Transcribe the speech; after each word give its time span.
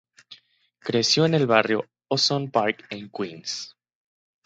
Creció 0.79 1.25
en 1.27 1.35
el 1.35 1.45
barrio 1.45 1.85
Ozone 2.07 2.49
Park, 2.49 2.87
en 2.89 3.11
Queens. 3.11 3.75